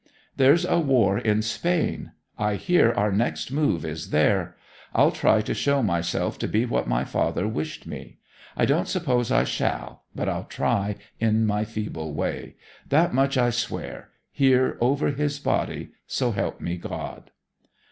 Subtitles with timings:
[0.35, 2.11] 'There's war in Spain.
[2.35, 4.57] I hear our next move is there.
[4.95, 8.17] I'll try to show myself to be what my father wished me.
[8.57, 12.55] I don't suppose I shall but I'll try in my feeble way.
[12.89, 15.91] That much I swear here over his body.
[16.07, 17.29] So help me God.'